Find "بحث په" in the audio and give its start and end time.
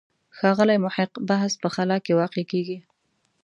1.29-1.67